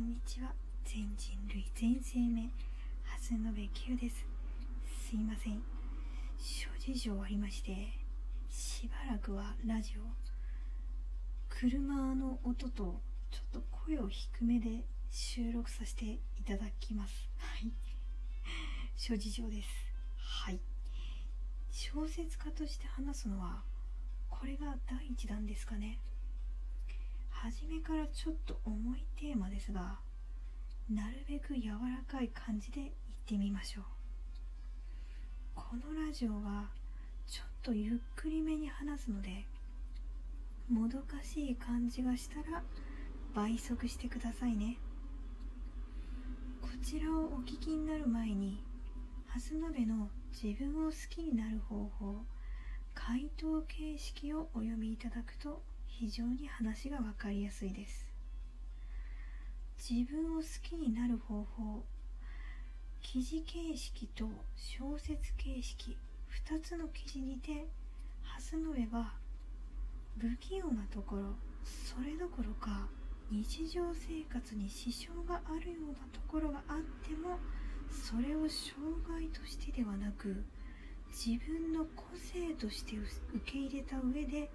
[0.00, 0.54] んにちは。
[0.86, 2.48] 全人類全生命
[3.04, 4.24] 蓮延久です。
[5.10, 5.62] すいません。
[6.38, 7.92] 諸事情ありまして
[8.48, 10.00] しばらくはラジオ
[11.50, 17.28] 車の音とちょっと声を低めで収録させていただきます。
[17.36, 17.70] はい。
[18.96, 19.68] 諸事情です。
[20.16, 20.60] はい。
[21.70, 23.62] 小説家として話すのは
[24.30, 25.98] これが第一弾ですかね。
[27.42, 29.98] 初めからちょっと重いテーマですが
[30.90, 32.92] なるべく柔らかい感じで言っ
[33.26, 33.84] てみましょう。
[35.54, 36.68] このラジオは
[37.26, 39.46] ちょっとゆっくりめに話すので
[40.68, 42.62] もどかしい感じがしたら
[43.34, 44.76] 倍速してくださいね。
[46.60, 48.62] こちらをお聞きになる前に
[49.28, 52.16] 蓮延の自分を好きになる方法
[52.92, 55.62] 回答形式をお読みいただくと
[56.00, 58.08] 非常に話が分かりやすいです。
[59.76, 61.84] 自分を好きになる方法
[63.02, 64.24] 記事形式と
[64.56, 65.98] 小説形式
[66.48, 67.66] 2つの記事にて
[68.22, 69.12] 蓮延は
[70.16, 71.22] 不器用なところ
[71.62, 72.88] それどころか
[73.30, 77.38] 日常生活に支障があるようなところがあっても
[77.90, 80.44] それを障害としてではなく
[81.10, 84.50] 自分の個性として受け入れた上で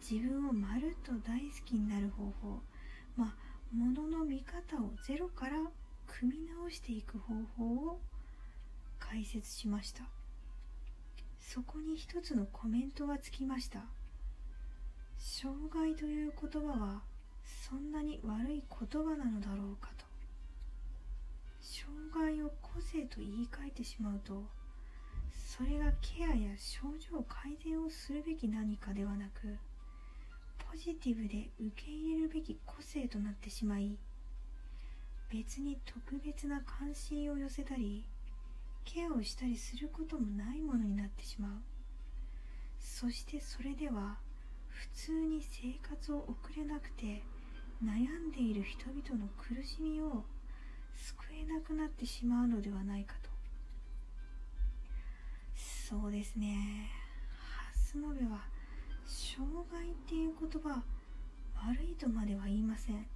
[0.00, 2.60] 自分をまるっと大好きになる方法。
[3.16, 5.58] まあものの見方をゼロから
[6.06, 8.00] 組み直していく方法を
[8.98, 10.04] 解説しました。
[11.40, 13.80] そこに一つのコメントがつきました。
[15.18, 17.02] 障害という言葉は
[17.44, 20.14] そんなに悪い言葉なのだろうかと。
[21.64, 24.44] 障害を個性と言い換えてしまうと
[25.32, 29.56] それがケアや症状改善をするべき何かではなく
[30.74, 33.96] ポジティブで受け入れるべき個性となってしまい
[35.32, 38.04] 別に特別な関心を寄せたり
[38.84, 41.50] ケアをしたりすることもないものになってしまう。
[42.80, 44.18] そしてそれでは
[44.66, 47.22] 普通に生活を送れなくて
[47.80, 50.24] 悩んでいる人々の苦しみを
[50.96, 53.30] 救えなくなってしまうのではないかと。
[55.54, 56.90] そうですね。
[57.94, 58.53] 蓮延は
[59.06, 60.82] 障害っていう言葉
[61.68, 63.06] 悪いとまでは言いません。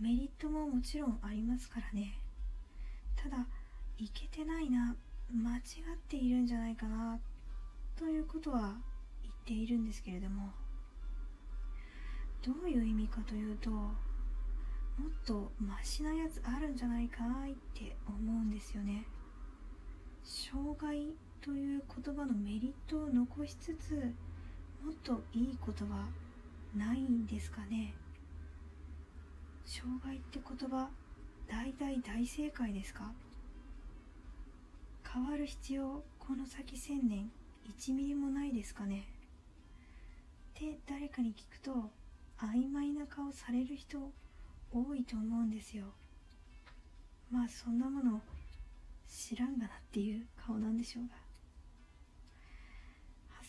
[0.00, 2.18] メリットももちろんありますからね。
[3.16, 3.46] ただ
[3.98, 4.96] いけてないな
[5.32, 5.62] 間違っ
[6.08, 7.18] ているんじゃないかな
[7.96, 8.74] ということは
[9.22, 10.50] 言っているんですけれども。
[12.42, 13.92] どういう意味かというともっ
[15.24, 19.06] とマシなやつあるんじゃないかいって思うんですよね。
[20.24, 24.12] 障害という言葉のメリットを残しつつ
[24.84, 26.06] もっといいことは
[26.76, 27.94] ないんですかね？
[29.64, 30.88] 障害って言葉
[31.48, 33.12] 大大大正解ですか？
[35.12, 37.30] 変わる必要この先1000年
[37.78, 39.06] 1ミリもないですかね？
[40.56, 41.90] って誰かに聞くと
[42.38, 43.98] 曖昧な顔される人
[44.72, 45.84] 多いと思うんですよ。
[47.30, 48.20] まあそんなもの
[49.08, 51.21] 知らんがなっていう顔なんでしょうが。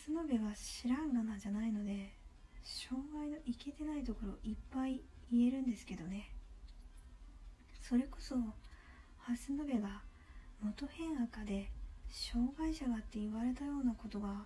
[0.05, 2.13] 蓮延は知らんがなじゃないので
[2.61, 6.29] 障害のいけてないところいっぱい言えるんですけどね。
[7.81, 8.35] それこそ
[9.19, 10.01] 蓮延が
[10.61, 11.69] 元変赤で
[12.09, 14.45] 障害者がって言われたようなことが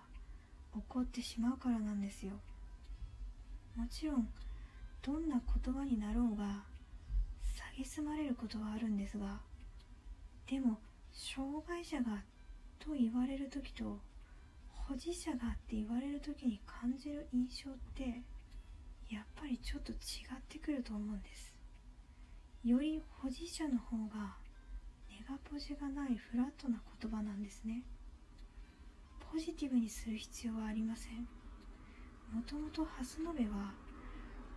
[0.74, 2.32] 起こってしまうからなんですよ。
[3.76, 4.28] もちろん
[5.02, 6.62] どんな言葉になろうが
[7.76, 9.38] 蔑まれることはあるんですが
[10.48, 10.78] でも
[11.12, 12.22] 障害者が
[12.80, 13.98] と言われる時と
[14.88, 18.22] 保持者がって言われる時に感じる印象って
[19.10, 19.98] やっぱりちょっと違っ
[20.48, 21.54] てくると思うんです。
[22.64, 24.36] より保持者の方が
[25.10, 27.82] ネガポジがないフラットな言葉なんですね。
[29.30, 31.28] ポジティブにする必要はありません。
[32.32, 33.74] もともと蓮延は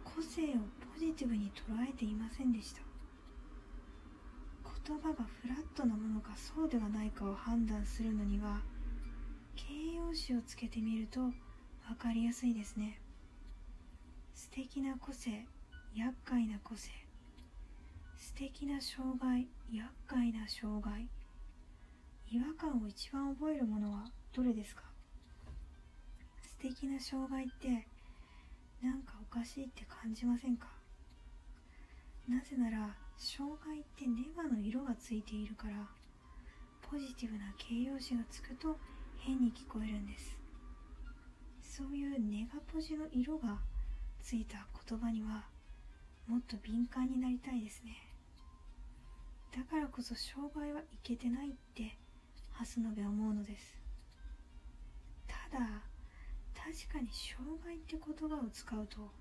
[0.06, 0.54] 個性を
[0.94, 2.82] ポジティブに捉えていませんでした。
[4.88, 8.62] 言葉がフラットなものかそうではないかを判断するのには
[10.12, 11.32] 形容詞をつけてみると分
[11.98, 13.00] かりやすいですね。
[14.36, 15.46] 素敵な個性
[15.96, 16.90] 厄介な個性。
[18.18, 21.08] 素敵な障害厄介な障害。
[22.30, 24.04] 違和感を一番覚えるものは
[24.34, 24.84] どれですか？
[26.42, 27.88] 素敵な障害って
[28.84, 30.68] なんかおかしいって感じませんか？
[32.28, 35.76] なぜなら障害ってネガの色がついているから
[36.82, 38.78] ポジティブな形容詞がつくと
[39.24, 40.36] 変に聞こえるんです。
[41.62, 43.60] そういうネガポジの色が
[44.20, 45.46] ついた言葉には
[46.28, 47.92] もっと敏感になりたいですね。
[49.56, 52.00] だからこそ障害はいけてないって
[52.54, 53.78] 蓮野部は思うのです。
[55.28, 55.84] ただ
[56.56, 59.12] 確かに障害って言葉を使うと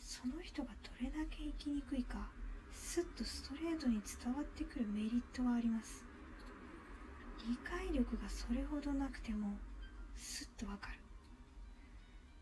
[0.00, 2.28] その人がどれだけ生きにくいか
[2.72, 6.07] スッとストレートに伝わってくるメリットはあります。
[7.46, 9.56] 理解力がそれほどなくても
[10.14, 10.98] スッとわかる。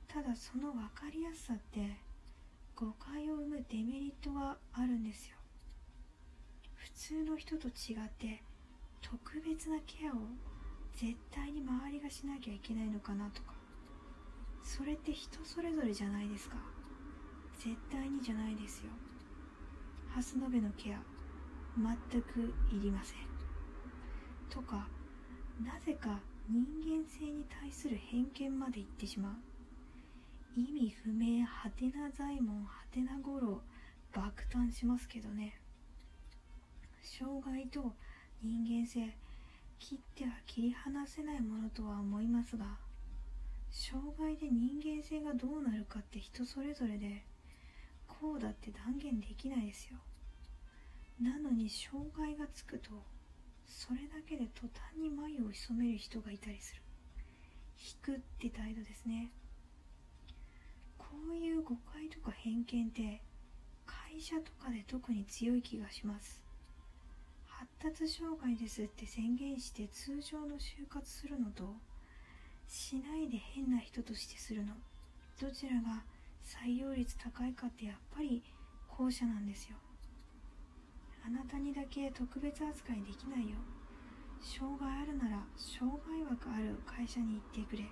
[0.08, 1.96] ただその分かりやすさって
[2.74, 5.36] 誤解を生むデメリットがあるんですよ。
[6.74, 8.42] 普通の人と違って
[9.02, 10.14] 特別なケアを
[10.94, 13.54] 絶対に周りがしなきゃいけないのかなとか。
[14.62, 16.56] それって人それぞれじゃないですか。
[17.58, 18.90] 絶対にじゃないですよ。
[20.08, 20.98] ハスノベのケア
[21.76, 23.35] 全くいりません。
[24.50, 24.88] とか
[25.64, 29.32] なぜか人間性に対する偏見まで言ってしまう。
[30.60, 33.60] 意味不明はてな財門はてな語呂
[34.12, 35.60] 爆誕しますけどね。
[37.02, 37.92] 障害と
[38.42, 39.14] 人間性
[39.78, 42.64] 切っては切り離せないものとは思いますが
[43.70, 47.22] 障害で人間性がどうなるかって人それぞれで
[48.08, 49.98] こうだって断言できないですよ。
[51.20, 52.90] なのに障害がつくと
[53.66, 56.82] それだけで途端に眉を潜める人がいたりする。
[57.78, 59.30] 引くって態度ですね。
[60.98, 63.20] こういう誤解とか偏見って
[63.84, 66.42] 会社とかで特に強い気がします。
[67.46, 71.74] 発達障害ですって宣言して通常の就活するのと
[72.68, 74.74] しないで変な人としてするの。
[75.40, 76.04] どちらが
[76.42, 78.42] 採用率高いかってやっぱり
[78.88, 79.76] 後者なんですよ。
[81.26, 83.56] あなたにだけ特別扱いできないよ。
[84.40, 87.82] 障害あるなら障害枠ある会社に行ってくれ。
[87.82, 87.88] う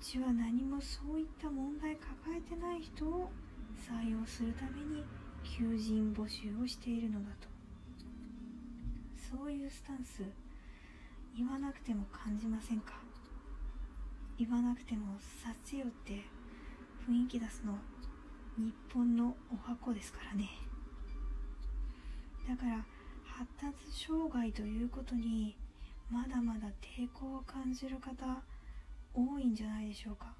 [0.00, 3.30] ちは何もそういった問題抱えてない人を
[3.76, 5.04] 採用するために
[5.42, 7.48] 求人募集をしているのだと。
[9.36, 10.22] そういうスタンス
[11.36, 12.94] 言わなくても感じませんか？
[14.38, 16.24] 言わなくてもさせよって
[17.06, 17.74] 雰囲気出すの
[18.56, 20.48] 日本のお箱ですからね。
[22.48, 22.84] だから
[23.24, 25.56] 発達障害ということに
[26.10, 28.42] まだまだ抵抗を感じる方
[29.14, 30.34] 多いんじゃないでしょうか。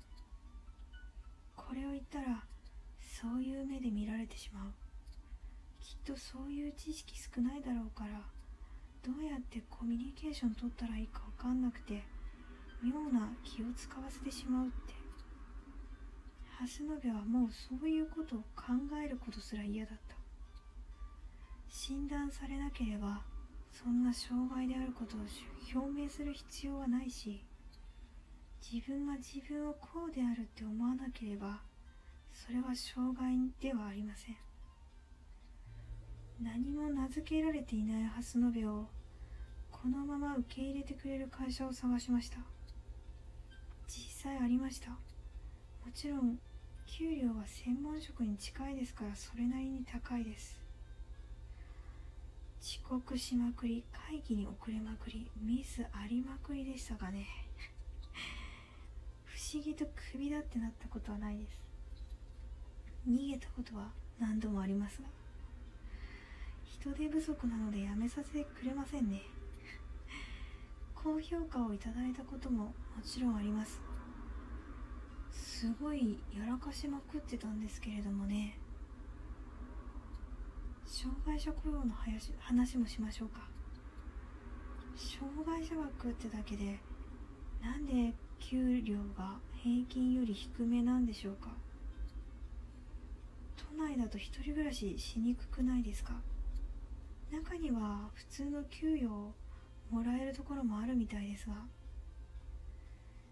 [1.57, 2.45] これを言ったら
[3.01, 4.73] そういう目で見られてしまう。
[5.81, 8.21] きっとそういう知識少ないだろうから
[9.03, 12.05] どうやってコミュニケーション取ったらいいか分かんなくて
[12.83, 14.95] 妙な気を使わせてしまうって。
[16.61, 18.73] 蓮野部はもうそういうことを考
[19.05, 20.24] えることすら嫌だった。
[21.77, 23.21] 診断されなければ
[23.73, 25.21] そんな障害であることを
[25.75, 27.43] 表明する必要はないし
[28.63, 31.59] 自分が自分をこうであるって思わなければ
[32.33, 34.37] それは障害ではありません。
[36.41, 38.87] 何も名付けられていない蓮野部を
[39.73, 42.39] このまま受け入れてくれる会社を探しました。
[43.89, 44.91] 実際ありました。
[44.91, 44.97] も
[45.93, 46.39] ちろん
[46.87, 50.64] 給料は専門職に近いですからそれなりに高いです。
[52.65, 57.27] 遅刻しまくり会議に遅れまくりミスありまくりでしたがね。
[59.27, 61.61] 不思議とクビだってなったことはないです。
[63.07, 65.09] 逃げたことは何度もありますが。
[66.65, 69.21] 人手不足なので辞めさせてくれませんね。
[70.97, 73.79] 高評価をいただいたことももちろんあります。
[75.31, 78.59] すごいやらかしまくってたんですけれどもね。
[81.05, 81.93] 障害者雇用の
[82.39, 83.47] 話もしましょうか。
[84.97, 86.79] 障害者枠ってだけで
[87.61, 91.51] なんで給料が平均より低めなんでしょうか。
[93.55, 96.15] 都内だと一人暮らししにくくないですか。
[97.31, 99.35] 中には普通の給与を
[99.91, 101.67] もらえるところもあるみたいですが。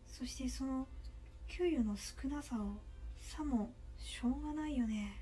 [0.06, 0.86] そしてその
[1.48, 2.82] 給与の少なさを
[3.18, 5.21] さもしょうがないよね。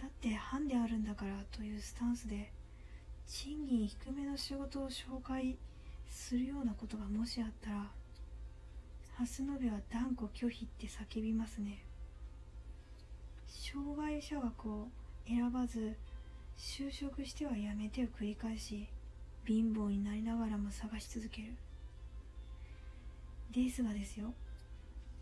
[0.00, 2.50] だって班であるんだからというスタンスで
[3.26, 5.58] 賃金低めの仕事を紹介
[6.08, 7.90] するようなことがもしあったら
[9.18, 11.84] 蓮野部は断固拒否って叫びますね。
[13.46, 14.88] 障害者枠を
[15.26, 15.94] 選ばず
[16.56, 18.88] 就職しては辞めてを繰り返し
[19.46, 21.52] 貧乏になりながらも探し続ける。
[23.52, 24.32] ですがですよ。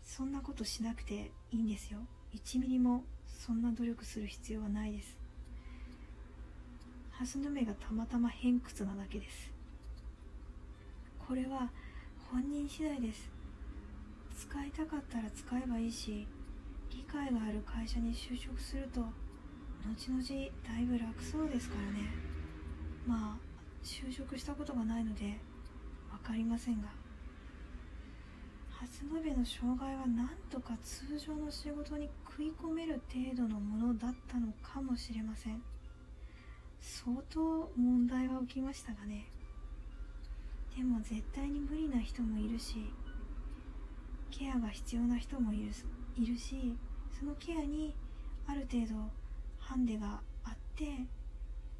[0.03, 1.99] そんなことしなくていいんですよ。
[2.33, 5.17] 1ミリもそんな努力する必要はないです。
[7.11, 9.51] ハスヌメがたまたま偏屈なだけです。
[11.27, 11.69] これは
[12.31, 13.29] 本人次第です。
[14.37, 16.27] 使いたかったら使えばいいし
[16.89, 20.23] 理解がある会社に就職すると後々
[20.65, 22.09] だいぶ楽そうですからね。
[23.05, 23.49] まあ
[23.83, 25.39] 就職したことがないので
[26.11, 26.98] 分かりませんが。
[28.79, 35.61] 初延べの障害はなんとか通常の仕事に食い込める程度のものだったのかもしれません。
[36.79, 39.25] 相当問題は起きましたがね。
[40.77, 42.85] でも絶対に無理な人もいるし
[44.31, 45.71] ケアが必要な人もいる
[46.15, 46.73] いるし
[47.19, 47.93] そのケアに
[48.47, 48.95] ある程度
[49.59, 50.85] ハンデがあって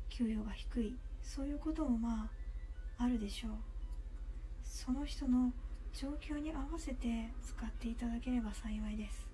[0.10, 0.98] 給与が低い。
[1.24, 2.30] そういうこともま
[2.98, 3.52] ああるでしょう。
[4.64, 5.54] その人の
[5.94, 9.28] 状況に合わせて使っていただければ幸いです。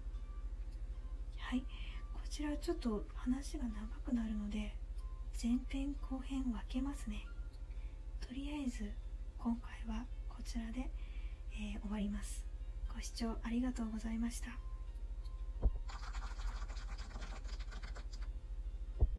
[1.38, 1.62] はい。
[2.14, 3.72] こちらちょっと話が長
[4.04, 4.76] くなるので
[5.42, 7.26] 前編後編分けますね。
[8.20, 8.92] とりあえず
[9.38, 10.90] 今回はこちらで、
[11.54, 12.44] えー、終わります。
[12.94, 14.65] ご視聴ありがとうございました。